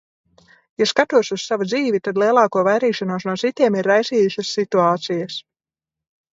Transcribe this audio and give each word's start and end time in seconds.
Ja 0.81 0.87
skatos 0.91 1.29
uz 1.35 1.43
savu 1.49 1.67
dzīvi, 1.73 2.01
tad 2.09 2.17
lielāko 2.23 2.65
vairīšanos 2.69 3.29
no 3.29 3.37
citiem 3.45 3.79
ir 3.83 3.93
raisījušas 3.95 4.53
situācijas. 4.59 5.41